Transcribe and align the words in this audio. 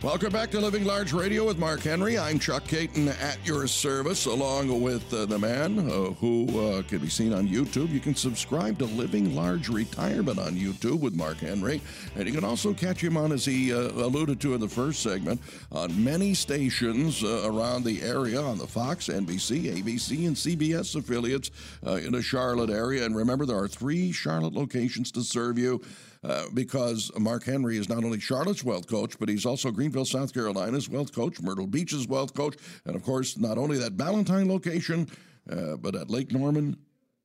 Welcome 0.00 0.30
back 0.30 0.52
to 0.52 0.60
Living 0.60 0.84
Large 0.84 1.12
Radio 1.12 1.44
with 1.44 1.58
Mark 1.58 1.80
Henry. 1.80 2.16
I'm 2.16 2.38
Chuck 2.38 2.62
Kaiton 2.62 3.08
at 3.20 3.44
your 3.44 3.66
service, 3.66 4.26
along 4.26 4.80
with 4.80 5.12
uh, 5.12 5.26
the 5.26 5.40
man 5.40 5.80
uh, 5.80 6.12
who 6.12 6.46
uh, 6.60 6.82
can 6.82 6.98
be 6.98 7.08
seen 7.08 7.32
on 7.34 7.48
YouTube. 7.48 7.90
You 7.90 7.98
can 7.98 8.14
subscribe 8.14 8.78
to 8.78 8.84
Living 8.84 9.34
Large 9.34 9.68
Retirement 9.70 10.38
on 10.38 10.54
YouTube 10.54 11.00
with 11.00 11.16
Mark 11.16 11.38
Henry, 11.38 11.80
and 12.14 12.28
you 12.28 12.32
can 12.32 12.44
also 12.44 12.72
catch 12.72 13.02
him 13.02 13.16
on, 13.16 13.32
as 13.32 13.44
he 13.44 13.74
uh, 13.74 13.90
alluded 13.90 14.40
to 14.42 14.54
in 14.54 14.60
the 14.60 14.68
first 14.68 15.02
segment, 15.02 15.40
on 15.72 16.04
many 16.04 16.32
stations 16.32 17.24
uh, 17.24 17.42
around 17.46 17.82
the 17.82 18.00
area 18.00 18.40
on 18.40 18.56
the 18.56 18.68
Fox, 18.68 19.08
NBC, 19.08 19.82
ABC, 19.82 20.28
and 20.28 20.36
CBS 20.36 20.94
affiliates 20.94 21.50
uh, 21.84 21.94
in 21.94 22.12
the 22.12 22.22
Charlotte 22.22 22.70
area. 22.70 23.04
And 23.04 23.16
remember, 23.16 23.44
there 23.46 23.58
are 23.58 23.66
three 23.66 24.12
Charlotte 24.12 24.54
locations 24.54 25.10
to 25.10 25.22
serve 25.22 25.58
you. 25.58 25.82
Uh, 26.24 26.46
because 26.52 27.12
Mark 27.16 27.44
Henry 27.44 27.76
is 27.76 27.88
not 27.88 28.02
only 28.02 28.18
Charlotte's 28.18 28.64
wealth 28.64 28.88
coach, 28.88 29.18
but 29.20 29.28
he's 29.28 29.46
also 29.46 29.70
Greenville, 29.70 30.04
South 30.04 30.34
Carolina's 30.34 30.88
wealth 30.88 31.14
coach, 31.14 31.40
Myrtle 31.40 31.68
Beach's 31.68 32.08
wealth 32.08 32.34
coach, 32.34 32.56
and 32.84 32.96
of 32.96 33.04
course, 33.04 33.38
not 33.38 33.56
only 33.56 33.78
that 33.78 33.96
Ballantyne 33.96 34.48
location, 34.48 35.08
uh, 35.50 35.76
but 35.76 35.94
at 35.94 36.10
Lake 36.10 36.32
Norman 36.32 36.76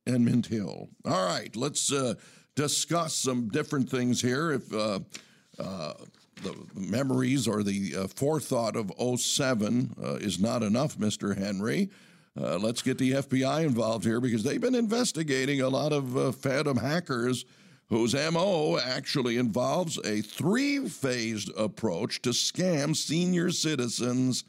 and 0.06 0.24
Mint 0.24 0.46
Hill. 0.46 0.88
All 1.04 1.26
right, 1.26 1.54
let's 1.56 1.92
uh, 1.92 2.14
discuss 2.54 3.14
some 3.14 3.48
different 3.48 3.90
things 3.90 4.22
here. 4.22 4.52
If 4.52 4.72
uh, 4.72 5.00
uh, 5.58 5.94
the 6.42 6.54
memories 6.74 7.48
or 7.48 7.64
the 7.64 8.08
forethought 8.14 8.76
of 8.76 8.92
07 9.18 9.94
is 10.20 10.38
not 10.38 10.62
enough, 10.62 10.98
Mr. 10.98 11.36
Henry. 11.36 11.90
let's 12.36 12.82
get 12.82 12.98
the 12.98 13.12
FBI 13.12 13.64
involved 13.64 14.04
here 14.04 14.20
because 14.20 14.44
they've 14.44 14.60
been 14.60 14.74
investigating 14.74 15.60
a 15.62 15.68
lot 15.68 15.92
of 15.92 16.36
phantom 16.36 16.76
hackers 16.76 17.44
whose 17.88 18.14
MO 18.14 18.78
actually 18.78 19.36
involves 19.36 19.98
a 20.04 20.20
three 20.20 20.88
phased 20.88 21.50
approach 21.56 22.22
to 22.22 22.30
scam 22.30 22.96
senior 22.96 23.50
citizens 23.50 24.44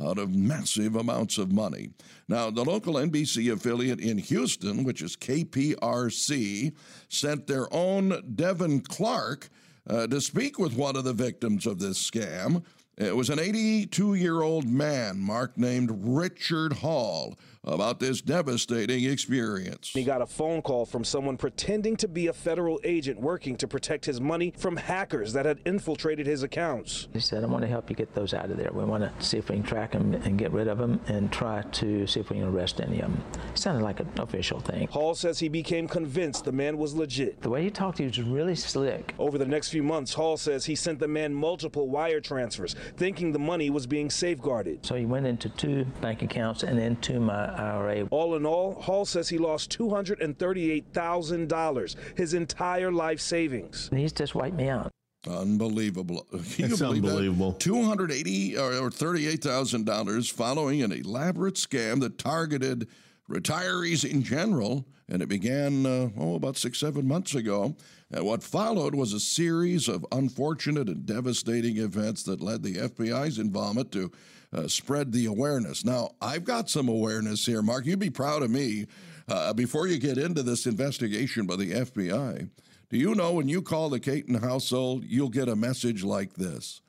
out 0.00 0.18
of 0.18 0.34
massive 0.34 0.96
amounts 0.96 1.38
of 1.38 1.52
money. 1.52 1.90
Now, 2.28 2.50
the 2.50 2.64
local 2.64 2.94
NBC 2.94 3.52
affiliate 3.52 4.00
in 4.00 4.18
Houston, 4.18 4.84
which 4.84 5.02
is 5.02 5.16
KPRC, 5.16 6.72
sent 7.08 7.46
their 7.46 7.72
own 7.72 8.34
Devin 8.34 8.80
Clark 8.82 9.48
uh, 9.88 10.06
to 10.06 10.20
speak 10.20 10.58
with 10.58 10.76
one 10.76 10.96
of 10.96 11.04
the 11.04 11.12
victims 11.12 11.66
of 11.66 11.78
this 11.78 11.98
scam. 11.98 12.62
It 12.96 13.16
was 13.16 13.30
an 13.30 13.38
82 13.38 14.14
year 14.14 14.42
old 14.42 14.66
man, 14.66 15.18
Mark, 15.18 15.56
named 15.56 15.90
Richard 16.02 16.74
Hall, 16.74 17.38
about 17.64 18.00
this 18.00 18.20
devastating 18.20 19.04
experience. 19.04 19.90
He 19.90 20.04
got 20.04 20.22
a 20.22 20.26
phone 20.26 20.62
call 20.62 20.86
from 20.86 21.04
someone 21.04 21.36
pretending 21.36 21.96
to 21.98 22.08
be 22.08 22.26
a 22.28 22.32
federal 22.32 22.80
agent 22.84 23.20
working 23.20 23.56
to 23.56 23.68
protect 23.68 24.04
his 24.04 24.20
money 24.20 24.52
from 24.56 24.76
hackers 24.76 25.32
that 25.32 25.46
had 25.46 25.60
infiltrated 25.66 26.26
his 26.26 26.42
accounts. 26.42 27.08
He 27.12 27.20
said, 27.20 27.44
I 27.44 27.46
want 27.46 27.62
to 27.62 27.68
help 27.68 27.90
you 27.90 27.96
get 27.96 28.14
those 28.14 28.34
out 28.34 28.50
of 28.50 28.56
there. 28.56 28.70
We 28.72 28.84
want 28.84 29.02
to 29.02 29.24
see 29.24 29.38
if 29.38 29.48
we 29.48 29.56
can 29.56 29.64
track 29.64 29.92
them 29.92 30.14
and 30.14 30.38
get 30.38 30.52
rid 30.52 30.68
of 30.68 30.78
them 30.78 31.00
and 31.08 31.32
try 31.32 31.62
to 31.62 32.06
see 32.06 32.20
if 32.20 32.30
we 32.30 32.36
can 32.36 32.46
arrest 32.46 32.80
any 32.80 33.00
of 33.00 33.10
them. 33.10 33.24
It 33.52 33.58
sounded 33.58 33.82
like 33.82 34.00
an 34.00 34.10
official 34.18 34.60
thing. 34.60 34.88
Hall 34.88 35.14
says 35.14 35.38
he 35.38 35.48
became 35.48 35.88
convinced 35.88 36.44
the 36.44 36.52
man 36.52 36.78
was 36.78 36.94
legit. 36.94 37.40
The 37.40 37.50
way 37.50 37.62
he 37.64 37.70
talked, 37.70 37.98
he 37.98 38.04
was 38.04 38.20
really 38.20 38.54
slick. 38.54 39.14
Over 39.18 39.38
the 39.38 39.46
next 39.46 39.70
few 39.70 39.82
months, 39.82 40.14
Hall 40.14 40.36
says 40.36 40.64
he 40.64 40.74
sent 40.74 40.98
the 40.98 41.08
man 41.08 41.34
multiple 41.34 41.88
wire 41.88 42.20
transfers, 42.20 42.74
thinking 42.96 43.32
the 43.32 43.38
money 43.38 43.70
was 43.70 43.86
being 43.86 44.10
safeguarded. 44.10 44.84
So 44.84 44.94
he 44.94 45.06
went 45.06 45.26
into 45.26 45.48
two 45.50 45.84
bank 46.00 46.22
accounts 46.22 46.62
and 46.62 46.78
into 46.78 47.20
my 47.20 47.47
IRA. 47.48 48.06
All 48.10 48.36
in 48.36 48.46
all, 48.46 48.74
Hall 48.80 49.04
says 49.04 49.28
he 49.28 49.38
lost 49.38 49.76
$238,000, 49.78 51.96
his 52.16 52.34
entire 52.34 52.92
life 52.92 53.20
savings. 53.20 53.88
He's 53.92 54.12
just 54.12 54.34
wiped 54.34 54.56
me 54.56 54.68
out. 54.68 54.90
Unbelievable. 55.28 56.26
Can 56.30 56.72
it's 56.72 56.80
unbelievable. 56.80 57.52
Two 57.54 57.82
hundred 57.82 58.12
eighty 58.12 58.56
or 58.56 58.88
thirty-eight 58.90 59.42
thousand 59.42 59.84
dollars 59.84 60.30
following 60.30 60.80
an 60.80 60.92
elaborate 60.92 61.56
scam 61.56 62.00
that 62.00 62.18
targeted 62.18 62.86
retirees 63.28 64.08
in 64.08 64.22
general, 64.22 64.86
and 65.08 65.22
it 65.22 65.28
began 65.28 65.86
uh, 65.86 66.10
oh 66.18 66.34
about 66.34 66.56
six 66.56 66.78
seven 66.78 67.06
months 67.06 67.34
ago. 67.34 67.76
And 68.10 68.24
what 68.24 68.42
followed 68.42 68.94
was 68.94 69.12
a 69.12 69.20
series 69.20 69.88
of 69.88 70.06
unfortunate 70.12 70.88
and 70.88 71.04
devastating 71.04 71.76
events 71.76 72.22
that 72.24 72.40
led 72.40 72.62
the 72.62 72.76
FBI's 72.76 73.38
involvement 73.38 73.92
to 73.92 74.10
uh, 74.52 74.66
spread 74.66 75.12
the 75.12 75.26
awareness. 75.26 75.84
Now, 75.84 76.10
I've 76.22 76.44
got 76.44 76.70
some 76.70 76.88
awareness 76.88 77.44
here, 77.44 77.62
Mark. 77.62 77.84
You'd 77.84 77.98
be 77.98 78.10
proud 78.10 78.42
of 78.42 78.50
me. 78.50 78.86
Uh, 79.28 79.52
before 79.52 79.86
you 79.86 79.98
get 79.98 80.16
into 80.16 80.42
this 80.42 80.64
investigation 80.64 81.46
by 81.46 81.56
the 81.56 81.72
FBI, 81.72 82.48
do 82.88 82.96
you 82.96 83.14
know 83.14 83.32
when 83.32 83.48
you 83.48 83.60
call 83.60 83.90
the 83.90 84.00
Kaiton 84.00 84.40
household, 84.40 85.04
you'll 85.04 85.28
get 85.28 85.50
a 85.50 85.56
message 85.56 86.02
like 86.02 86.34
this? 86.34 86.80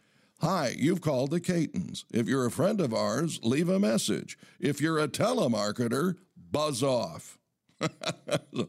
Hi, 0.41 0.73
you've 0.77 1.01
called 1.01 1.31
the 1.31 1.41
Kaitons. 1.41 2.05
If 2.13 2.29
you're 2.29 2.45
a 2.45 2.51
friend 2.51 2.79
of 2.79 2.93
ours, 2.93 3.41
leave 3.43 3.67
a 3.67 3.77
message. 3.77 4.37
If 4.57 4.79
you're 4.79 4.99
a 4.99 5.09
telemarketer, 5.09 6.15
buzz 6.51 6.83
off. 6.83 7.37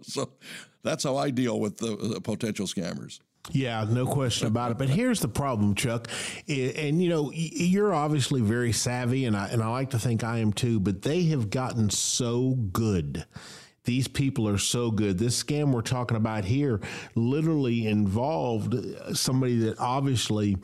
so 0.03 0.31
that's 0.83 1.05
how 1.05 1.17
I 1.17 1.31
deal 1.31 1.59
with 1.61 1.79
the, 1.79 2.21
potential 2.23 2.67
scammers. 2.67 3.21
Yeah, 3.51 3.85
no 3.89 4.07
question 4.07 4.47
about 4.47 4.71
it. 4.71 4.79
But 4.79 4.91
here's 4.91 5.21
the 5.21 5.29
problem, 5.29 5.75
Chuck. 5.75 6.09
And 6.47 7.03
you 7.03 7.09
know, 7.09 7.33
you're 7.35 7.95
obviously 7.95 8.43
very 8.43 8.73
savvy, 8.73 9.25
and 9.25 9.37
I 9.37 9.49
and 9.49 9.63
I 9.63 9.69
like 9.69 9.91
to 9.91 9.99
think 9.99 10.23
I 10.23 10.39
am 10.39 10.53
too. 10.53 10.79
But 10.79 11.03
they 11.03 11.25
have 11.25 11.49
gotten 11.49 11.91
so 11.91 12.51
good. 12.51 13.25
These 13.85 14.09
people 14.09 14.47
are 14.47 14.59
so 14.59 14.91
good. 14.91 15.19
This 15.19 15.43
scam 15.43 15.73
we're 15.73 15.81
talking 15.81 16.17
about 16.17 16.45
here 16.45 16.81
literally 17.15 17.87
involved 17.87 18.77
somebody 19.17 19.59
that 19.61 19.79
obviously 19.79 20.59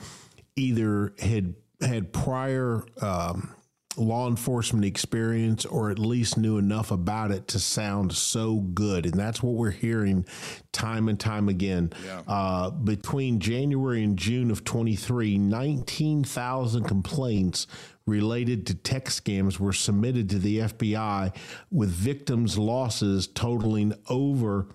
either 0.54 1.14
had 1.18 1.54
had 1.80 2.12
prior 2.12 2.84
um, 3.00 3.55
law 3.96 4.28
enforcement 4.28 4.84
experience 4.84 5.64
or 5.64 5.90
at 5.90 5.98
least 5.98 6.36
knew 6.36 6.58
enough 6.58 6.90
about 6.90 7.30
it 7.30 7.48
to 7.48 7.58
sound 7.58 8.12
so 8.12 8.56
good. 8.56 9.06
And 9.06 9.14
that's 9.14 9.42
what 9.42 9.54
we're 9.54 9.70
hearing 9.70 10.26
time 10.72 11.08
and 11.08 11.18
time 11.18 11.48
again. 11.48 11.92
Yeah. 12.04 12.22
Uh, 12.26 12.70
between 12.70 13.40
January 13.40 14.04
and 14.04 14.18
June 14.18 14.50
of 14.50 14.64
23, 14.64 15.38
19,000 15.38 16.84
complaints 16.84 17.66
related 18.06 18.66
to 18.66 18.74
tech 18.74 19.06
scams 19.06 19.58
were 19.58 19.72
submitted 19.72 20.30
to 20.30 20.38
the 20.38 20.60
FBI 20.60 21.34
with 21.70 21.90
victims' 21.90 22.56
losses 22.56 23.26
totaling 23.26 23.92
over 24.08 24.68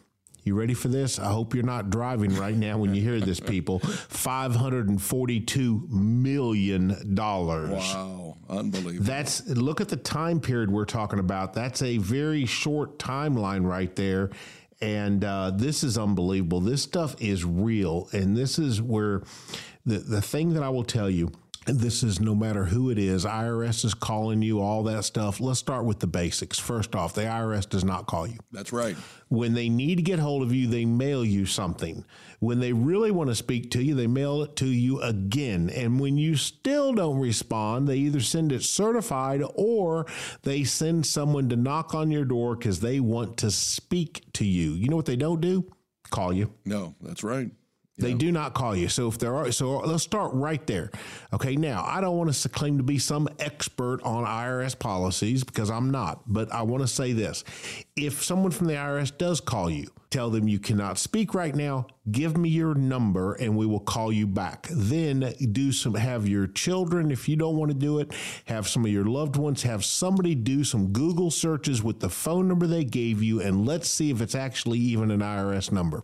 you 0.44 0.56
ready 0.56 0.74
for 0.74 0.88
this? 0.88 1.20
I 1.20 1.32
hope 1.32 1.54
you're 1.54 1.64
not 1.64 1.92
driving 1.92 2.36
right 2.36 2.56
now 2.56 2.80
when 2.80 2.96
you 2.96 3.02
hear 3.02 3.20
this, 3.20 3.40
people. 3.40 3.80
$542 3.80 5.90
million. 5.90 7.16
Wow. 7.16 8.21
Unbelievable. 8.52 9.06
That's, 9.06 9.48
look 9.48 9.80
at 9.80 9.88
the 9.88 9.96
time 9.96 10.42
period 10.42 10.70
we're 10.70 10.86
talking 10.86 11.20
about. 11.20 11.54
That's 11.54 11.82
a 11.82 11.98
very 11.98 12.46
short 12.46 13.00
timeline 13.00 13.66
right 13.66 13.96
there. 13.96 14.30
And 14.82 15.24
uh, 15.24 15.52
this 15.52 15.84
is 15.84 15.98
unbelievable. 15.98 16.60
This 16.60 16.82
stuff 16.84 17.16
is 17.20 17.46
real. 17.46 18.10
And 18.12 18.36
this 18.36 18.60
is 18.60 18.82
where 18.82 19.22
the, 19.86 20.00
the 20.00 20.22
thing 20.22 20.54
that 20.56 20.64
I 20.64 20.70
will 20.70 20.84
tell 20.84 21.10
you 21.10 21.32
this 21.66 22.02
is 22.02 22.20
no 22.20 22.34
matter 22.34 22.66
who 22.66 22.90
it 22.90 22.98
is. 22.98 23.24
IRS 23.24 23.86
is 23.86 23.94
calling 23.94 24.42
you, 24.42 24.60
all 24.60 24.82
that 24.84 25.04
stuff. 25.04 25.40
Let's 25.40 25.60
start 25.60 25.86
with 25.86 26.00
the 26.00 26.08
basics. 26.08 26.58
First 26.58 26.96
off, 26.96 27.14
the 27.14 27.22
IRS 27.22 27.70
does 27.70 27.84
not 27.84 28.08
call 28.08 28.26
you. 28.26 28.40
That's 28.52 28.74
right. 28.74 28.96
When 29.30 29.54
they 29.54 29.70
need 29.70 29.96
to 29.98 30.02
get 30.02 30.18
hold 30.18 30.42
of 30.42 30.54
you, 30.54 30.68
they 30.68 30.86
mail 30.86 31.24
you 31.24 31.46
something. 31.46 32.04
When 32.40 32.60
they 32.60 32.74
really 32.74 33.12
want 33.12 33.30
to 33.30 33.36
speak 33.36 33.70
to 33.72 33.84
you, 33.84 33.94
they 33.94 34.08
mail 34.08 34.42
it 34.42 34.56
to 34.58 34.66
you 34.66 35.02
again. 35.02 35.70
And 35.70 36.00
when 36.00 36.18
you 36.18 36.36
still 36.36 36.94
don't 36.94 37.20
respond, 37.20 37.88
they 37.88 37.98
either 37.98 38.22
send 38.22 38.52
it 38.52 38.64
certified 38.64 39.44
or 39.54 40.08
they 40.42 40.64
send 40.64 41.06
someone 41.06 41.48
to 41.50 41.56
knock 41.56 41.94
on 41.94 42.10
your 42.10 42.26
door 42.26 42.56
because 42.56 42.80
they 42.80 43.00
want 43.00 43.38
to 43.38 43.52
speak 43.52 44.24
to 44.34 44.46
you. 44.46 44.72
You 44.72 44.90
know 44.90 44.96
what 44.96 45.06
they 45.06 45.16
don't 45.16 45.42
do? 45.42 45.72
Call 46.10 46.34
you. 46.34 46.54
No, 46.66 46.96
that's 47.02 47.24
right. 47.24 47.52
They 48.02 48.14
do 48.14 48.32
not 48.32 48.54
call 48.54 48.76
you. 48.76 48.90
So 48.90 49.08
if 49.08 49.18
there 49.18 49.36
are, 49.36 49.52
so 49.52 49.80
let's 49.80 50.04
start 50.04 50.34
right 50.34 50.66
there. 50.68 50.92
Okay. 51.34 51.56
Now, 51.56 51.84
I 51.86 52.02
don't 52.02 52.18
want 52.18 52.34
to 52.34 52.50
claim 52.50 52.78
to 52.78 52.84
be 52.84 53.00
some 53.00 53.28
expert 53.40 54.02
on 54.04 54.26
IRS 54.26 54.78
policies 54.78 55.44
because 55.44 55.70
I'm 55.70 55.92
not, 55.92 56.22
but 56.28 56.52
I 56.52 56.64
want 56.64 56.84
to 56.84 56.88
say 56.88 57.14
this. 57.14 57.44
If 58.02 58.24
someone 58.24 58.52
from 58.52 58.68
the 58.68 58.74
IRS 58.74 59.16
does 59.16 59.40
call 59.40 59.70
you, 59.70 59.92
tell 60.10 60.30
them 60.30 60.48
you 60.48 60.60
cannot 60.60 60.98
speak 60.98 61.34
right 61.34 61.56
now. 61.56 61.88
Give 62.10 62.36
me 62.36 62.50
your 62.50 62.74
number 62.74 63.34
and 63.36 63.56
we 63.56 63.68
will 63.68 63.80
call 63.80 64.12
you 64.12 64.26
back. 64.26 64.68
Then 64.72 65.34
do 65.52 65.72
some, 65.72 65.94
have 65.94 66.28
your 66.28 66.48
children, 66.48 67.12
if 67.12 67.30
you 67.30 67.36
don't 67.36 67.56
want 67.56 67.70
to 67.70 67.78
do 67.78 68.00
it, 68.00 68.12
have 68.46 68.68
some 68.68 68.84
of 68.84 68.92
your 68.92 69.06
loved 69.06 69.36
ones, 69.36 69.62
have 69.64 69.86
somebody 69.86 70.34
do 70.34 70.64
some 70.64 70.92
Google 70.92 71.30
searches 71.30 71.84
with 71.84 72.00
the 72.00 72.10
phone 72.10 72.48
number 72.48 72.66
they 72.66 72.84
gave 72.84 73.22
you 73.22 73.40
and 73.40 73.68
let's 73.68 73.88
see 73.88 74.10
if 74.10 74.20
it's 74.20 74.34
actually 74.34 74.80
even 74.80 75.12
an 75.12 75.20
IRS 75.20 75.72
number. 75.72 76.04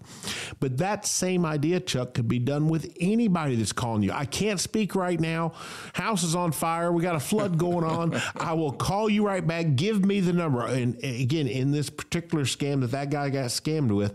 But 0.59 0.77
that 0.77 1.07
same 1.07 1.45
idea, 1.45 1.79
Chuck, 1.79 2.13
could 2.13 2.27
be 2.27 2.39
done 2.39 2.69
with 2.69 2.95
anybody 2.99 3.55
that's 3.55 3.73
calling 3.73 4.03
you. 4.03 4.11
I 4.11 4.25
can't 4.25 4.59
speak 4.59 4.93
right 4.93 5.19
now. 5.19 5.53
House 5.93 6.23
is 6.23 6.35
on 6.35 6.51
fire. 6.51 6.91
We 6.91 7.01
got 7.01 7.15
a 7.15 7.19
flood 7.19 7.57
going 7.57 7.83
on. 7.83 8.21
I 8.37 8.53
will 8.53 8.71
call 8.71 9.09
you 9.09 9.25
right 9.25 9.45
back. 9.45 9.75
Give 9.75 10.05
me 10.05 10.19
the 10.19 10.33
number. 10.33 10.65
And 10.65 11.03
again, 11.03 11.47
in 11.47 11.71
this 11.71 11.86
particular 11.89 12.43
scam 12.43 12.81
that 12.81 12.91
that 12.91 13.09
guy 13.09 13.29
got 13.29 13.45
scammed 13.45 13.95
with, 13.95 14.13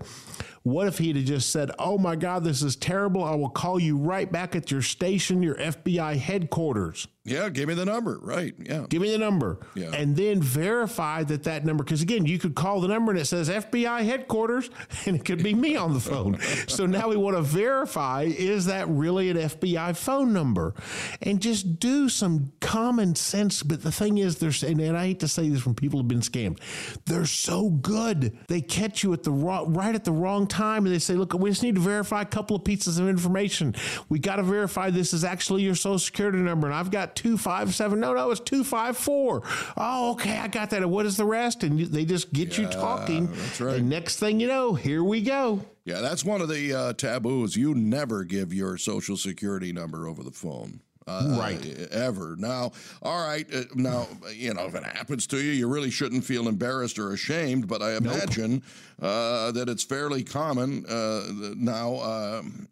what 0.62 0.86
if 0.86 0.98
he'd 0.98 1.16
have 1.16 1.24
just 1.24 1.50
said, 1.50 1.70
Oh 1.78 1.98
my 1.98 2.16
God, 2.16 2.44
this 2.44 2.62
is 2.62 2.76
terrible. 2.76 3.24
I 3.24 3.34
will 3.34 3.50
call 3.50 3.80
you 3.80 3.96
right 3.96 4.30
back 4.30 4.54
at 4.54 4.70
your 4.70 4.82
station, 4.82 5.42
your 5.42 5.56
FBI 5.56 6.18
headquarters. 6.18 7.08
Yeah, 7.24 7.50
give 7.50 7.68
me 7.68 7.74
the 7.74 7.84
number. 7.84 8.18
Right. 8.20 8.52
Yeah. 8.58 8.86
Give 8.88 9.00
me 9.00 9.12
the 9.12 9.18
number. 9.18 9.60
Yeah. 9.76 9.92
And 9.92 10.16
then 10.16 10.42
verify 10.42 11.22
that 11.24 11.44
that 11.44 11.64
number, 11.64 11.84
because 11.84 12.02
again, 12.02 12.26
you 12.26 12.36
could 12.38 12.56
call 12.56 12.80
the 12.80 12.88
number 12.88 13.12
and 13.12 13.20
it 13.20 13.26
says 13.26 13.48
FBI 13.48 14.04
headquarters 14.04 14.70
and 15.06 15.16
it 15.16 15.24
could 15.24 15.42
be 15.42 15.54
me 15.54 15.76
on 15.76 15.94
the 15.94 16.00
phone. 16.00 16.40
so 16.66 16.84
now 16.84 17.08
we 17.08 17.16
want 17.16 17.36
to 17.36 17.42
verify 17.42 18.22
is 18.22 18.66
that 18.66 18.88
really 18.88 19.30
an 19.30 19.36
FBI 19.36 19.96
phone 19.96 20.32
number? 20.32 20.74
And 21.20 21.40
just 21.40 21.78
do 21.78 22.08
some 22.08 22.52
common 22.60 23.14
sense. 23.14 23.62
But 23.62 23.82
the 23.82 23.92
thing 23.92 24.18
is, 24.18 24.38
there's, 24.38 24.64
and 24.64 24.80
I 24.96 25.06
hate 25.06 25.20
to 25.20 25.28
say 25.28 25.48
this 25.48 25.64
when 25.64 25.76
people 25.76 26.00
have 26.00 26.08
been 26.08 26.20
scammed, 26.20 26.58
they're 27.06 27.24
so 27.24 27.70
good. 27.70 28.36
They 28.48 28.60
catch 28.60 29.04
you 29.04 29.12
at 29.12 29.22
the 29.22 29.30
wrong, 29.30 29.74
right 29.74 29.94
at 29.94 30.04
the 30.04 30.12
wrong 30.12 30.48
time 30.52 30.84
and 30.86 30.94
they 30.94 30.98
say, 30.98 31.14
look, 31.14 31.32
we 31.34 31.50
just 31.50 31.62
need 31.62 31.74
to 31.76 31.80
verify 31.80 32.22
a 32.22 32.26
couple 32.26 32.54
of 32.54 32.62
pieces 32.62 32.98
of 32.98 33.08
information. 33.08 33.74
We 34.08 34.18
got 34.18 34.36
to 34.36 34.42
verify 34.42 34.90
this 34.90 35.12
is 35.12 35.24
actually 35.24 35.62
your 35.62 35.74
social 35.74 35.98
security 35.98 36.38
number. 36.38 36.66
And 36.66 36.74
I've 36.74 36.90
got 36.90 37.16
257. 37.16 37.98
No, 37.98 38.12
no, 38.12 38.30
it's 38.30 38.40
254. 38.40 39.42
Oh, 39.76 40.12
okay, 40.12 40.38
I 40.38 40.48
got 40.48 40.70
that. 40.70 40.82
And 40.82 40.90
what 40.90 41.06
is 41.06 41.16
the 41.16 41.24
rest? 41.24 41.64
And 41.64 41.80
they 41.80 42.04
just 42.04 42.32
get 42.32 42.58
you 42.58 42.66
talking. 42.66 43.32
that's 43.32 43.60
right. 43.60 43.76
And 43.76 43.88
next 43.88 44.16
thing 44.16 44.38
you 44.38 44.46
know, 44.46 44.74
here 44.74 45.02
we 45.02 45.22
go. 45.22 45.64
Yeah, 45.84 46.00
that's 46.00 46.24
one 46.24 46.40
of 46.40 46.48
the 46.48 46.72
uh, 46.72 46.92
taboos. 46.92 47.56
You 47.56 47.74
never 47.74 48.22
give 48.22 48.52
your 48.54 48.76
social 48.76 49.16
security 49.16 49.72
number 49.72 50.06
over 50.06 50.22
the 50.22 50.30
phone. 50.30 50.80
Uh, 51.20 51.36
Right. 51.38 51.88
Ever. 51.90 52.36
Now, 52.38 52.72
all 53.02 53.24
right. 53.26 53.46
Uh, 53.52 53.62
now, 53.74 54.06
you 54.34 54.54
know, 54.54 54.66
if 54.66 54.74
it 54.74 54.84
happens 54.84 55.26
to 55.28 55.36
you, 55.38 55.52
you 55.52 55.68
really 55.68 55.90
shouldn't 55.90 56.24
feel 56.24 56.48
embarrassed 56.48 56.98
or 56.98 57.12
ashamed, 57.12 57.68
but 57.68 57.82
I 57.82 57.96
imagine 57.96 58.62
uh, 59.00 59.52
that 59.52 59.68
it's 59.68 59.84
fairly 59.84 60.22
common 60.22 60.86
uh, 60.86 61.22
now. 61.56 61.96
Um, 62.00 62.68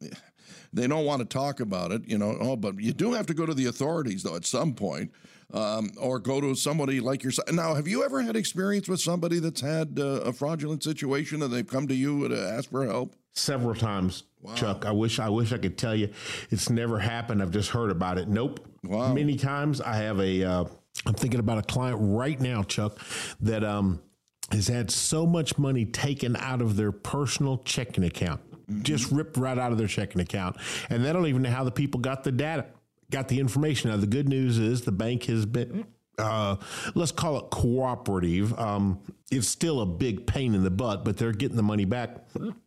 they 0.72 0.86
don't 0.86 1.04
want 1.04 1.20
to 1.20 1.26
talk 1.26 1.60
about 1.60 1.90
it, 1.92 2.08
you 2.08 2.18
know. 2.18 2.36
Oh, 2.40 2.56
but 2.56 2.78
you 2.80 2.92
do 2.92 3.12
have 3.12 3.26
to 3.26 3.34
go 3.34 3.44
to 3.46 3.54
the 3.54 3.66
authorities, 3.66 4.22
though, 4.22 4.36
at 4.36 4.46
some 4.46 4.72
point, 4.74 5.10
um, 5.52 5.90
or 5.98 6.18
go 6.20 6.40
to 6.40 6.54
somebody 6.54 7.00
like 7.00 7.24
yourself. 7.24 7.50
Now, 7.52 7.74
have 7.74 7.88
you 7.88 8.04
ever 8.04 8.22
had 8.22 8.36
experience 8.36 8.88
with 8.88 9.00
somebody 9.00 9.40
that's 9.40 9.60
had 9.60 9.98
uh, 9.98 10.22
a 10.22 10.32
fraudulent 10.32 10.84
situation 10.84 11.42
and 11.42 11.52
they've 11.52 11.66
come 11.66 11.88
to 11.88 11.94
you 11.94 12.28
to 12.28 12.48
ask 12.50 12.70
for 12.70 12.86
help? 12.86 13.16
Several 13.34 13.74
times, 13.74 14.24
Chuck. 14.54 14.84
I 14.84 14.90
wish 14.90 15.18
I 15.20 15.28
wish 15.28 15.52
I 15.52 15.58
could 15.58 15.78
tell 15.78 15.94
you 15.94 16.10
it's 16.50 16.68
never 16.68 16.98
happened. 16.98 17.42
I've 17.42 17.52
just 17.52 17.70
heard 17.70 17.90
about 17.90 18.18
it. 18.18 18.28
Nope. 18.28 18.66
Wow. 18.82 19.14
Many 19.14 19.36
times 19.36 19.80
I 19.80 19.96
have 19.96 20.18
a. 20.20 20.44
Uh, 20.44 20.64
I'm 21.06 21.14
thinking 21.14 21.40
about 21.40 21.58
a 21.58 21.62
client 21.62 21.98
right 22.00 22.38
now, 22.40 22.62
Chuck, 22.64 22.98
that 23.40 23.62
um, 23.64 24.02
has 24.50 24.66
had 24.66 24.90
so 24.90 25.24
much 25.26 25.56
money 25.58 25.84
taken 25.84 26.36
out 26.36 26.60
of 26.60 26.76
their 26.76 26.92
personal 26.92 27.58
checking 27.58 28.04
account, 28.04 28.40
just 28.82 29.10
ripped 29.12 29.36
right 29.36 29.56
out 29.56 29.72
of 29.72 29.78
their 29.78 29.86
checking 29.86 30.20
account, 30.20 30.56
and 30.90 31.04
they 31.04 31.12
don't 31.12 31.26
even 31.26 31.42
know 31.42 31.50
how 31.50 31.64
the 31.64 31.70
people 31.70 32.00
got 32.00 32.24
the 32.24 32.32
data, 32.32 32.66
got 33.10 33.28
the 33.28 33.38
information. 33.38 33.90
Now 33.90 33.96
the 33.96 34.06
good 34.06 34.28
news 34.28 34.58
is 34.58 34.82
the 34.82 34.92
bank 34.92 35.24
has 35.24 35.46
been 35.46 35.86
uh, 36.20 36.56
let's 36.94 37.12
call 37.12 37.38
it 37.38 37.50
cooperative. 37.50 38.58
Um, 38.58 39.00
it's 39.30 39.48
still 39.48 39.80
a 39.80 39.86
big 39.86 40.26
pain 40.26 40.54
in 40.54 40.62
the 40.62 40.70
butt, 40.70 41.04
but 41.04 41.16
they're 41.16 41.32
getting 41.32 41.56
the 41.56 41.62
money 41.62 41.84
back. 41.84 42.16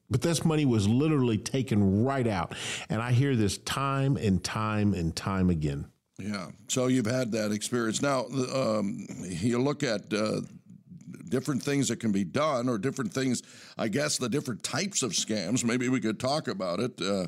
But 0.10 0.22
this 0.22 0.44
money 0.46 0.66
was 0.66 0.88
literally 0.88 1.38
taken 1.38 2.04
right 2.04 2.28
out. 2.28 2.56
And 2.90 3.02
I 3.02 3.12
hear 3.12 3.36
this 3.36 3.58
time 3.60 4.18
and 4.18 4.44
time 4.44 4.94
and 4.94 5.16
time 5.16 5.50
again. 5.50 5.88
Yeah. 6.20 6.48
So 6.68 6.88
you've 6.88 7.06
had 7.06 7.32
that 7.32 7.52
experience. 7.52 8.02
Now, 8.02 8.26
um, 8.54 9.08
you 9.24 9.60
look 9.60 9.84
at 9.84 10.14
uh, 10.14 10.42
different 11.28 11.64
things 11.64 11.88
that 11.88 12.00
can 12.00 12.12
be 12.12 12.24
done, 12.24 12.70
or 12.70 12.78
different 12.78 13.12
things, 13.14 13.42
I 13.78 13.88
guess, 13.88 14.18
the 14.18 14.30
different 14.30 14.64
types 14.64 15.02
of 15.02 15.12
scams. 15.14 15.64
Maybe 15.64 15.90
we 15.90 16.00
could 16.00 16.20
talk 16.20 16.48
about 16.48 16.80
it. 16.80 17.02
Uh, 17.02 17.28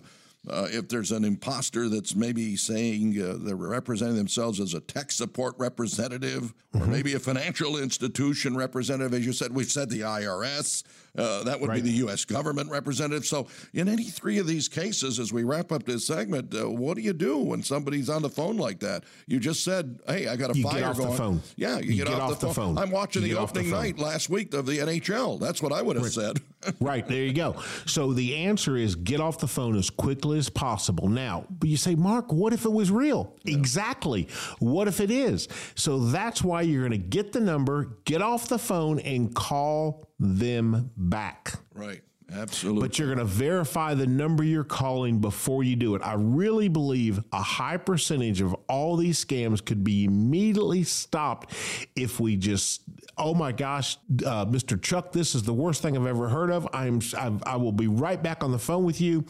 uh, 0.50 0.68
if 0.71 0.88
there's 0.89 1.12
an 1.12 1.24
imposter 1.25 1.89
that's 1.89 2.15
maybe 2.15 2.56
saying 2.56 3.19
uh, 3.21 3.36
they're 3.39 3.56
representing 3.56 4.15
themselves 4.15 4.59
as 4.59 4.74
a 4.74 4.80
tech 4.80 5.12
support 5.12 5.56
representative 5.57 6.53
or 6.74 6.86
maybe 6.86 7.13
a 7.13 7.19
financial 7.19 7.77
institution 7.77 8.56
representative, 8.56 9.13
as 9.13 9.25
you 9.25 9.31
said, 9.33 9.53
we've 9.53 9.71
said 9.71 9.89
the 9.89 10.01
IRS, 10.01 10.83
uh, 11.18 11.44
that 11.44 11.59
would 11.62 11.69
Right. 11.69 11.75
be 11.83 11.89
the 11.89 11.97
U.S. 12.00 12.25
government 12.25 12.69
representative. 12.69 13.25
So, 13.25 13.47
in 13.74 13.88
any 13.88 14.03
three 14.03 14.38
of 14.38 14.47
these 14.47 14.68
cases, 14.68 15.18
as 15.19 15.31
we 15.31 15.44
wrap 15.44 15.71
up 15.71 15.83
this 15.83 16.06
segment, 16.06 16.53
uh, 16.53 16.69
what 16.69 16.95
do 16.97 17.01
you 17.01 17.13
do 17.13 17.38
when 17.38 17.63
somebody's 17.63 18.09
on 18.09 18.21
the 18.21 18.30
phone 18.30 18.57
like 18.57 18.80
that? 18.81 19.06
You 19.25 19.39
just 19.39 19.63
said, 19.63 20.00
"Hey, 20.07 20.27
I 20.27 20.36
got 20.36 20.51
a 20.53 20.57
You 20.57 20.63
fire 20.63 20.81
get 20.81 20.83
off 20.89 20.97
the 20.97 21.03
going." 21.06 21.18
phone. 21.18 21.42
Yeah, 21.56 21.80
you, 21.80 22.03
get, 22.03 22.09
off, 22.09 22.39
the, 22.42 22.53
phone. 22.53 22.77
I'm 22.77 22.92
watching 22.92 23.21
You 23.21 23.30
the 23.30 23.33
get 23.36 23.42
off 23.42 23.53
the 23.53 23.59
opening 23.62 23.71
night 23.71 23.97
last 24.00 24.30
week 24.30 24.53
of 24.53 24.65
the 24.65 24.80
NHL. 24.80 25.39
That's 25.39 25.62
what 25.62 25.71
I 25.71 25.81
would 25.81 25.95
have 25.95 26.12
said. 26.12 26.42
Right 26.80 27.08
there 27.08 27.24
you 27.24 27.34
go. 27.34 27.62
So 27.86 28.14
the 28.14 28.36
answer 28.36 28.78
is 28.78 28.96
get 28.96 29.20
off 29.20 29.40
the 29.40 29.48
phone 29.48 29.76
as 29.76 29.90
quickly 29.90 30.38
as 30.38 30.50
possible. 30.50 31.08
Now 31.08 31.46
but 31.50 31.70
you 31.70 31.78
say 31.78 31.96
mark 31.96 32.32
what 32.32 32.54
if 32.54 32.66
it 32.66 32.72
was 32.72 32.92
real? 32.92 33.36
Exactly. 33.46 34.28
What 34.60 34.88
if 34.88 35.00
it 35.00 35.12
is? 35.12 35.48
So 35.76 36.00
that's 36.00 36.44
why 36.44 36.62
you're 36.62 36.88
going 36.88 37.00
to 37.00 37.08
get 37.08 37.32
the 37.32 37.40
number 37.40 37.98
get 38.06 38.22
off 38.22 38.48
the 38.48 38.60
phone 38.60 39.00
and 39.00 39.34
call 39.34 40.08
them 40.20 40.92
back. 40.98 41.54
Right. 41.74 42.02
Absolutely. 42.33 42.88
but 42.88 42.98
you're 42.98 43.07
going 43.07 43.19
to 43.19 43.25
verify 43.25 43.94
the 43.94 44.07
number 44.07 44.44
you're 44.44 44.63
calling 44.63 45.19
before 45.19 45.63
you 45.63 45.75
do 45.75 45.95
it. 45.95 46.01
I 46.01 46.13
really 46.13 46.68
believe 46.68 47.24
a 47.31 47.42
high 47.42 47.77
percentage 47.77 48.42
of 48.42 48.56
all 48.68 48.98
these 48.98 49.24
scams 49.24 49.63
could 49.63 49.83
be 49.83 50.06
immediately 50.06 50.83
stopped 50.83 51.54
if 51.95 52.19
we 52.19 52.36
just, 52.36 52.81
oh 53.18 53.33
my 53.33 53.51
gosh, 53.51 53.98
uh, 54.25 54.45
Mr. 54.45 54.81
Chuck, 54.81 55.12
this 55.12 55.36
is 55.36 55.44
the 55.44 55.54
worst 55.54 55.81
thing 55.81 55.95
I've 55.95 56.07
ever 56.07 56.27
heard 56.27 56.50
of. 56.50 56.68
I'm, 56.74 57.00
I've, 57.18 57.44
I 57.44 57.57
will 57.57 57.72
be 57.72 57.88
right 57.88 58.22
back 58.22 58.44
on 58.44 58.51
the 58.51 58.60
phone 58.60 58.83
with 58.83 59.00
you. 59.00 59.24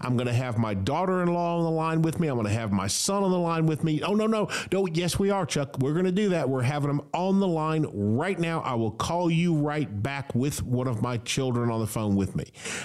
I'm 0.00 0.16
going 0.16 0.28
to 0.28 0.34
have 0.34 0.58
my 0.58 0.74
daughter-in-law 0.74 1.58
on 1.58 1.64
the 1.64 1.70
line 1.70 2.02
with 2.02 2.20
me. 2.20 2.28
I'm 2.28 2.34
going 2.36 2.46
to 2.46 2.52
have 2.52 2.70
my 2.70 2.86
son 2.86 3.22
on 3.22 3.30
the 3.30 3.38
line 3.38 3.66
with 3.66 3.82
me. 3.82 4.02
Oh 4.02 4.14
no, 4.14 4.26
no, 4.26 4.48
no. 4.70 4.86
Yes, 4.86 5.18
we 5.18 5.30
are, 5.30 5.46
Chuck. 5.46 5.78
We're 5.78 5.94
going 5.94 6.04
to 6.04 6.12
do 6.12 6.28
that. 6.30 6.48
We're 6.48 6.62
having 6.62 6.88
them 6.88 7.00
on 7.14 7.40
the 7.40 7.48
line 7.48 7.86
right 7.92 8.38
now. 8.38 8.60
I 8.60 8.74
will 8.74 8.90
call 8.90 9.30
you 9.30 9.54
right 9.54 10.02
back 10.02 10.34
with 10.34 10.62
one 10.62 10.86
of 10.86 11.00
my 11.00 11.16
children 11.18 11.70
on 11.70 11.80
the 11.80 11.86
phone 11.86 12.14
with 12.14 12.36
me. 12.36 12.41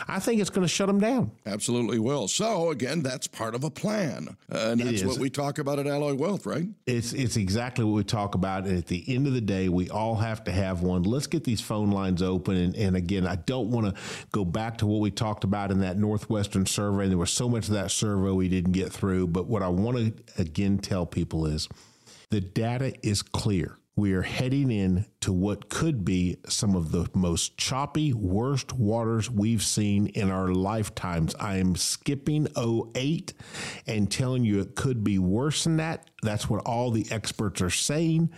I 0.08 0.20
think 0.20 0.42
it's 0.42 0.50
going 0.50 0.66
to 0.66 0.74
shut 0.74 0.88
them 0.88 1.00
down. 1.00 1.32
Absolutely 1.46 2.00
will. 2.00 2.28
So 2.28 2.72
again, 2.72 3.02
that's 3.02 3.28
part 3.28 3.56
of 3.56 3.64
a 3.64 3.70
plan, 3.70 4.36
uh, 4.52 4.70
and 4.72 4.80
that's 4.80 5.04
what 5.04 5.18
we 5.18 5.30
talk 5.30 5.60
about 5.60 5.80
at 5.80 5.88
Alloy 5.88 6.14
Wealth, 6.14 6.46
right? 6.46 6.68
It's 6.86 7.14
it's 7.14 7.38
exactly 7.38 7.86
what 7.86 7.94
we 7.94 8.04
talk 8.04 8.36
about. 8.36 8.66
And 8.66 8.78
at 8.78 8.88
the 8.88 9.04
end 9.08 9.28
of 9.28 9.34
the 9.34 9.42
day, 9.42 9.70
we 9.70 9.90
all 9.90 10.16
have 10.16 10.44
to 10.46 10.52
have 10.52 10.82
one. 10.82 11.04
Let's 11.04 11.28
get 11.28 11.44
these 11.44 11.62
phone 11.62 11.92
lines 11.92 12.22
open. 12.22 12.56
And, 12.56 12.76
and 12.76 12.96
again, 12.96 13.28
I 13.28 13.36
don't 13.36 13.70
want 13.72 13.88
to 13.88 14.02
go 14.32 14.46
back 14.46 14.78
to 14.80 14.86
what 14.86 15.00
we 15.00 15.12
talked 15.12 15.44
about 15.44 15.72
in 15.72 15.80
that 15.82 15.98
Northwestern 15.98 16.66
survey. 16.66 17.04
And 17.04 17.12
There 17.12 17.18
was 17.18 17.32
so 17.32 17.50
much 17.50 17.68
of 17.68 17.74
that 17.74 17.92
survey 17.92 18.32
we 18.32 18.50
didn't 18.50 18.74
get 18.74 18.92
through. 18.92 19.28
But 19.28 19.48
what 19.48 19.62
I 19.64 19.70
want 19.70 19.98
to 19.98 20.42
again 20.42 20.78
tell 20.80 21.06
people 21.06 21.46
is 21.46 21.68
the 22.30 22.42
data 22.42 22.94
is 23.04 23.22
clear. 23.22 23.78
We 23.98 24.14
are 24.14 24.22
heading 24.22 24.70
in 24.70 25.08
to 25.22 25.34
what 25.34 25.70
could 25.70 26.06
be 26.06 26.38
some 26.48 26.76
of 26.76 26.92
the 26.92 27.10
most 27.16 27.58
choppy, 27.58 28.14
worst 28.14 28.72
waters 28.74 29.32
we've 29.32 29.64
seen 29.64 30.06
in 30.06 30.30
our 30.30 30.50
lifetimes. 30.50 31.34
I 31.40 31.58
am 31.58 31.76
skipping 31.76 32.48
08 32.56 33.34
and 33.88 34.12
telling 34.12 34.46
you 34.46 34.60
it 34.60 34.76
could 34.76 35.04
be 35.04 35.18
worse 35.18 35.64
than 35.64 35.78
that. 35.78 36.12
That's 36.22 36.48
what 36.48 36.64
all 36.64 36.92
the 36.92 37.08
experts 37.10 37.60
are 37.60 37.72
saying. 37.72 38.30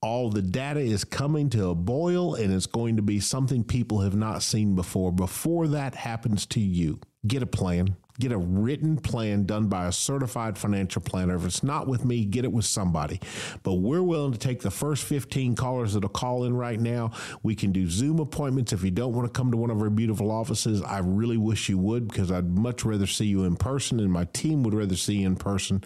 All 0.00 0.30
the 0.30 0.40
data 0.40 0.80
is 0.80 1.04
coming 1.04 1.50
to 1.50 1.68
a 1.68 1.74
boil, 1.74 2.34
and 2.34 2.50
it's 2.50 2.64
going 2.64 2.96
to 2.96 3.02
be 3.02 3.20
something 3.20 3.64
people 3.64 4.00
have 4.00 4.16
not 4.16 4.42
seen 4.42 4.74
before. 4.74 5.12
Before 5.12 5.68
that 5.68 5.94
happens 5.94 6.46
to 6.46 6.60
you, 6.60 6.98
get 7.26 7.42
a 7.42 7.46
plan, 7.46 7.96
get 8.18 8.32
a 8.32 8.38
written 8.38 8.96
plan 8.96 9.44
done 9.44 9.66
by 9.66 9.86
a 9.86 9.92
certified 9.92 10.58
financial 10.58 11.02
planner. 11.02 11.36
If 11.36 11.44
it's 11.44 11.62
not 11.62 11.86
with 11.86 12.04
me, 12.04 12.24
get 12.24 12.44
it 12.44 12.52
with 12.52 12.64
somebody. 12.64 13.20
But 13.62 13.74
we're 13.74 14.02
willing 14.02 14.32
to 14.32 14.38
take 14.38 14.60
the 14.60 14.70
first 14.70 15.04
15 15.04 15.56
callers 15.56 15.94
that'll 15.94 16.08
call 16.08 16.44
in 16.44 16.54
right 16.54 16.78
now. 16.78 17.12
We 17.42 17.54
can 17.54 17.72
do 17.72 17.88
Zoom 17.88 18.18
appointments 18.18 18.72
if 18.72 18.82
you 18.82 18.90
don't 18.90 19.12
want 19.12 19.26
to 19.26 19.32
come 19.32 19.50
to 19.50 19.56
one 19.56 19.70
of 19.70 19.80
our 19.80 19.90
beautiful 19.90 20.30
offices. 20.30 20.82
I 20.82 20.98
really 20.98 21.36
wish 21.36 21.68
you 21.68 21.78
would 21.78 22.08
because 22.08 22.30
I'd 22.30 22.58
much 22.58 22.84
rather 22.84 23.06
see 23.06 23.26
you 23.26 23.44
in 23.44 23.56
person 23.56 24.00
and 24.00 24.10
my 24.10 24.24
team 24.32 24.62
would 24.62 24.74
rather 24.74 24.96
see 24.96 25.16
you 25.16 25.26
in 25.26 25.36
person. 25.36 25.82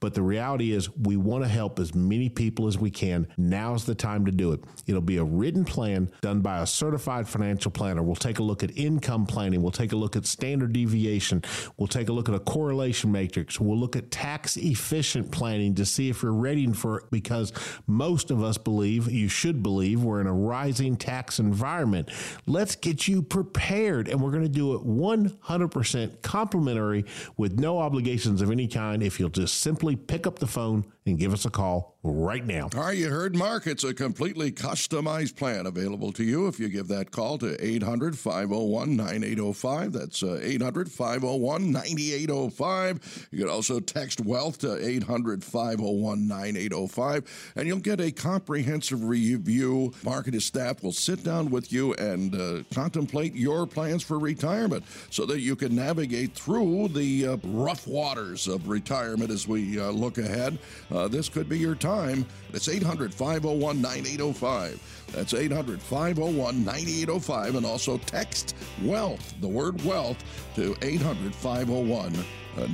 But 0.00 0.14
the 0.14 0.22
reality 0.22 0.72
is, 0.72 0.90
we 0.96 1.16
want 1.16 1.44
to 1.44 1.48
help 1.48 1.78
as 1.78 1.94
many 1.94 2.28
people 2.28 2.66
as 2.66 2.78
we 2.78 2.90
can. 2.90 3.28
Now's 3.36 3.84
the 3.84 3.94
time 3.94 4.24
to 4.26 4.32
do 4.32 4.52
it. 4.52 4.60
It'll 4.86 5.00
be 5.00 5.18
a 5.18 5.24
written 5.24 5.64
plan 5.64 6.10
done 6.20 6.40
by 6.40 6.60
a 6.60 6.66
certified 6.66 7.28
financial 7.28 7.70
planner. 7.70 8.02
We'll 8.02 8.16
take 8.16 8.38
a 8.38 8.42
look 8.42 8.62
at 8.62 8.76
income 8.76 9.26
planning. 9.26 9.62
We'll 9.62 9.70
take 9.70 9.92
a 9.92 9.96
look 9.96 10.16
at 10.16 10.26
standard 10.26 10.72
deviation. 10.72 11.42
We'll 11.78 11.86
take 11.86 12.08
a 12.08 12.12
look 12.12 12.28
at 12.28 12.34
a 12.34 12.40
correlation 12.40 13.12
matrix. 13.12 13.60
We'll 13.60 13.78
look 13.78 13.94
at 13.94 14.10
tax 14.10 14.56
efficient 14.56 15.30
planning 15.30 15.76
to 15.76 15.86
see 15.86 16.10
if 16.10 16.22
you're 16.22 16.32
ready 16.32 16.66
for 16.72 16.98
it 16.98 17.04
because 17.12 17.52
most 17.86 18.32
of 18.32 18.42
us 18.42 18.58
believe, 18.58 19.10
you 19.10 19.28
should 19.28 19.62
believe, 19.62 20.02
we're 20.02 20.20
in 20.20 20.26
a 20.26 20.32
rising 20.32 20.96
tax 20.96 21.38
environment. 21.38 22.10
Let's 22.46 22.74
get 22.74 23.06
you 23.06 23.22
prepared, 23.22 24.08
and 24.08 24.20
we're 24.20 24.32
going 24.32 24.42
to 24.42 24.48
do 24.48 24.74
it 24.74 24.84
100% 24.84 26.22
complimentary 26.22 27.04
with 27.36 27.60
no 27.60 27.78
obligations 27.78 28.42
of 28.42 28.50
any 28.50 28.66
kind 28.66 29.02
if 29.02 29.20
you'll 29.20 29.28
just 29.28 29.60
simply 29.60 29.94
pick 29.94 30.26
up 30.26 30.40
the 30.40 30.48
phone 30.48 30.84
and 31.08 31.18
give 31.18 31.32
us 31.32 31.44
a 31.44 31.50
call 31.50 31.98
right 32.04 32.46
now. 32.46 32.68
All 32.76 32.84
right, 32.84 32.96
you 32.96 33.08
heard 33.08 33.34
Mark. 33.34 33.66
It's 33.66 33.84
a 33.84 33.92
completely 33.92 34.52
customized 34.52 35.36
plan 35.36 35.66
available 35.66 36.12
to 36.12 36.24
you 36.24 36.46
if 36.46 36.60
you 36.60 36.68
give 36.68 36.88
that 36.88 37.10
call 37.10 37.38
to 37.38 37.62
800 37.64 38.16
501 38.16 38.96
9805. 38.96 39.92
That's 39.92 40.22
uh, 40.22 40.38
800 40.42 40.90
501 40.90 41.72
9805. 41.72 43.28
You 43.32 43.38
can 43.38 43.48
also 43.48 43.80
text 43.80 44.20
wealth 44.20 44.58
to 44.58 44.76
800 44.86 45.42
501 45.42 46.28
9805, 46.28 47.52
and 47.56 47.66
you'll 47.66 47.78
get 47.78 48.00
a 48.00 48.12
comprehensive 48.12 49.04
review. 49.04 49.92
Mark 50.04 50.26
and 50.26 50.34
his 50.34 50.44
staff 50.44 50.82
will 50.82 50.92
sit 50.92 51.24
down 51.24 51.50
with 51.50 51.72
you 51.72 51.94
and 51.94 52.34
uh, 52.34 52.62
contemplate 52.72 53.34
your 53.34 53.66
plans 53.66 54.02
for 54.02 54.18
retirement 54.18 54.84
so 55.10 55.26
that 55.26 55.40
you 55.40 55.56
can 55.56 55.74
navigate 55.74 56.34
through 56.34 56.88
the 56.88 57.26
uh, 57.26 57.36
rough 57.44 57.86
waters 57.86 58.46
of 58.46 58.68
retirement 58.68 59.30
as 59.30 59.48
we 59.48 59.80
uh, 59.80 59.90
look 59.90 60.18
ahead. 60.18 60.58
Uh, 60.98 61.06
this 61.06 61.28
could 61.28 61.48
be 61.48 61.56
your 61.56 61.76
time. 61.76 62.26
It's 62.52 62.68
800 62.68 63.14
501 63.14 63.80
9805. 63.80 65.06
That's 65.14 65.32
800 65.32 65.80
501 65.80 66.64
9805. 66.64 67.54
And 67.54 67.64
also 67.64 67.98
text 67.98 68.56
wealth, 68.82 69.34
the 69.40 69.46
word 69.46 69.80
wealth, 69.84 70.18
to 70.56 70.76
800 70.82 71.32
501 71.32 72.12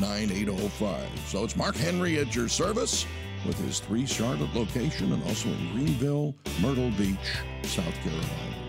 9805. 0.00 1.06
So 1.26 1.44
it's 1.44 1.54
Mark 1.54 1.76
Henry 1.76 2.18
at 2.18 2.34
your 2.34 2.48
service 2.48 3.04
with 3.46 3.58
his 3.58 3.80
three 3.80 4.06
Charlotte 4.06 4.54
location 4.54 5.12
and 5.12 5.22
also 5.24 5.50
in 5.50 5.72
Greenville, 5.72 6.34
Myrtle 6.62 6.92
Beach, 6.92 7.18
South 7.64 7.94
Carolina. 7.96 8.63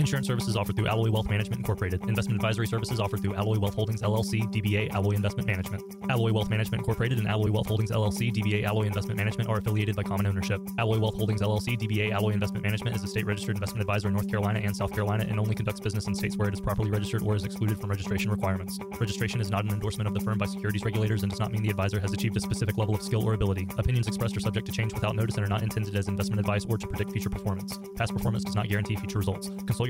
Insurance 0.00 0.26
services 0.26 0.56
offered 0.56 0.76
through 0.76 0.88
Alloy 0.88 1.10
Wealth 1.10 1.28
Management 1.28 1.58
Incorporated. 1.58 2.02
Investment 2.08 2.36
advisory 2.36 2.66
services 2.66 2.98
offered 2.98 3.20
through 3.20 3.34
Alloy 3.34 3.58
Wealth 3.58 3.74
Holdings 3.74 4.00
LLC, 4.00 4.50
DBA 4.50 4.90
Alloy 4.92 5.12
Investment 5.12 5.46
Management. 5.46 5.82
Alloy 6.08 6.32
Wealth 6.32 6.48
Management 6.48 6.80
Incorporated 6.80 7.18
and 7.18 7.28
Alloy 7.28 7.50
Wealth 7.50 7.66
Holdings 7.66 7.90
LLC, 7.90 8.32
DBA 8.32 8.64
Alloy 8.64 8.84
Investment 8.84 9.18
Management 9.18 9.50
are 9.50 9.58
affiliated 9.58 9.94
by 9.94 10.02
common 10.02 10.26
ownership. 10.26 10.62
Alloy 10.78 10.98
Wealth 10.98 11.16
Holdings 11.16 11.42
LLC, 11.42 11.78
DBA 11.78 12.12
Alloy 12.12 12.30
Investment 12.30 12.64
Management 12.64 12.96
is 12.96 13.04
a 13.04 13.06
state 13.06 13.26
registered 13.26 13.56
investment 13.56 13.82
advisor 13.82 14.08
in 14.08 14.14
North 14.14 14.28
Carolina 14.28 14.60
and 14.60 14.74
South 14.74 14.90
Carolina 14.90 15.26
and 15.28 15.38
only 15.38 15.54
conducts 15.54 15.80
business 15.80 16.06
in 16.06 16.14
states 16.14 16.38
where 16.38 16.48
it 16.48 16.54
is 16.54 16.62
properly 16.62 16.90
registered 16.90 17.22
or 17.22 17.36
is 17.36 17.44
excluded 17.44 17.78
from 17.78 17.90
registration 17.90 18.30
requirements. 18.30 18.78
Registration 18.98 19.38
is 19.38 19.50
not 19.50 19.64
an 19.64 19.70
endorsement 19.70 20.08
of 20.08 20.14
the 20.14 20.20
firm 20.20 20.38
by 20.38 20.46
securities 20.46 20.82
regulators 20.82 21.24
and 21.24 21.30
does 21.30 21.40
not 21.40 21.52
mean 21.52 21.62
the 21.62 21.68
advisor 21.68 22.00
has 22.00 22.14
achieved 22.14 22.38
a 22.38 22.40
specific 22.40 22.78
level 22.78 22.94
of 22.94 23.02
skill 23.02 23.22
or 23.22 23.34
ability. 23.34 23.68
Opinions 23.76 24.08
expressed 24.08 24.34
are 24.34 24.40
subject 24.40 24.64
to 24.64 24.72
change 24.72 24.94
without 24.94 25.14
notice 25.14 25.36
and 25.36 25.44
are 25.44 25.50
not 25.50 25.62
intended 25.62 25.94
as 25.94 26.08
investment 26.08 26.40
advice 26.40 26.64
or 26.64 26.78
to 26.78 26.86
predict 26.86 27.12
future 27.12 27.28
performance. 27.28 27.78
Past 27.96 28.14
performance 28.14 28.44
does 28.44 28.54
not 28.54 28.66
guarantee 28.66 28.96
future 28.96 29.18
results. 29.18 29.50
Consult 29.66 29.89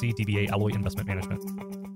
LLC 0.00 0.14
DBA 0.14 0.50
Alloy 0.50 0.72
Investment 0.74 1.08
Management. 1.08 1.89